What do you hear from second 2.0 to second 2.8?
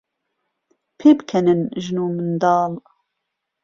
و منداڵ